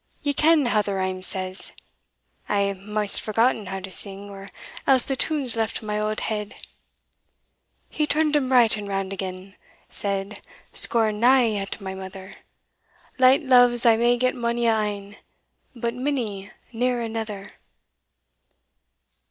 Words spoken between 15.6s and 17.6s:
But minnie neer anither.